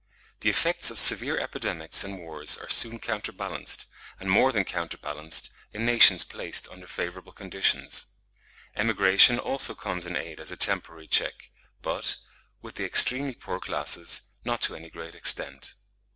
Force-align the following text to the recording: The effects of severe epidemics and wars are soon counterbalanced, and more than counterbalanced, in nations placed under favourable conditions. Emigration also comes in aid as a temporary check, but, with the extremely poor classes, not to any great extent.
The 0.39 0.49
effects 0.49 0.89
of 0.89 0.97
severe 0.97 1.37
epidemics 1.37 2.03
and 2.03 2.17
wars 2.17 2.57
are 2.57 2.71
soon 2.71 2.99
counterbalanced, 2.99 3.85
and 4.19 4.31
more 4.31 4.51
than 4.51 4.63
counterbalanced, 4.63 5.51
in 5.73 5.85
nations 5.85 6.23
placed 6.23 6.67
under 6.69 6.87
favourable 6.87 7.31
conditions. 7.33 8.07
Emigration 8.75 9.37
also 9.37 9.75
comes 9.75 10.07
in 10.07 10.15
aid 10.15 10.39
as 10.39 10.49
a 10.49 10.57
temporary 10.57 11.07
check, 11.07 11.51
but, 11.83 12.17
with 12.63 12.73
the 12.77 12.83
extremely 12.83 13.35
poor 13.35 13.59
classes, 13.59 14.23
not 14.43 14.59
to 14.61 14.75
any 14.75 14.89
great 14.89 15.13
extent. 15.13 15.75